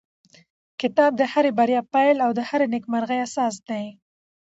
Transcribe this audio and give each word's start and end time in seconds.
کتاب 0.81 1.11
د 1.17 1.21
هرې 1.31 1.51
بریا 1.57 1.81
پیل 1.93 2.17
او 2.25 2.31
د 2.37 2.41
هرې 2.49 2.67
نېکمرغۍ 2.73 3.19
اساس 3.27 3.55
دی. 3.69 3.85